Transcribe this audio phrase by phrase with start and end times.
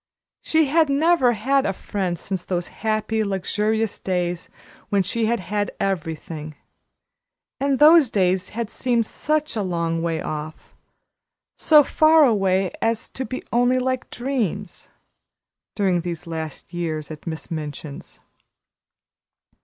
[0.41, 4.49] She had never had a friend since those happy, luxurious days
[4.89, 6.55] when she had had everything;
[7.59, 10.73] and those days had seemed such a long way off
[11.55, 14.89] so far away as to be only like dreams
[15.75, 18.19] during these last years at Miss Minchin's.